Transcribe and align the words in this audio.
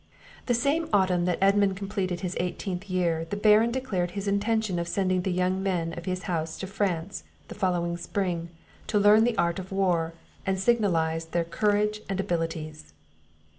The 0.47 0.55
same 0.55 0.89
autumn 0.91 1.25
that 1.25 1.37
Edmund 1.41 1.77
completed 1.77 2.21
his 2.21 2.35
eighteenth 2.39 2.89
year, 2.89 3.25
the 3.29 3.35
Baron 3.35 3.69
declared 3.69 4.09
his 4.17 4.27
intention 4.27 4.79
of 4.79 4.87
sending 4.87 5.21
the 5.21 5.31
young 5.31 5.61
men 5.61 5.93
of 5.95 6.05
his 6.05 6.23
house 6.23 6.57
to 6.57 6.65
France 6.65 7.23
the 7.49 7.53
following 7.53 7.97
spring, 7.97 8.49
to 8.87 8.97
learn 8.97 9.25
the 9.25 9.37
art 9.37 9.59
of 9.59 9.71
war, 9.71 10.13
and 10.43 10.59
signalize 10.59 11.27
their 11.27 11.43
courage 11.45 12.01
and 12.09 12.19
abilities. 12.19 12.95